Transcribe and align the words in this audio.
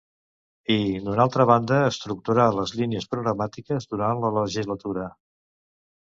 I, 0.75 0.75
d’una 1.07 1.25
altra 1.25 1.43
banda, 1.49 1.75
estructurar 1.89 2.47
les 2.59 2.73
línies 2.79 3.05
programàtiques 3.11 3.85
durant 3.91 4.23
la 4.23 4.31
legislatura. 4.39 5.05